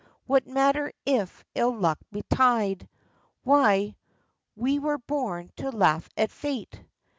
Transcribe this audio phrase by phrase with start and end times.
[0.25, 2.89] What matter if ill luck betide?—
[3.43, 3.97] Why,
[4.55, 6.81] we were born to laugh at fate